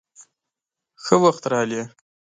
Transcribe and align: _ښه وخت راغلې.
_ښه 1.03 1.15
وخت 1.23 1.43
راغلې. 1.51 1.81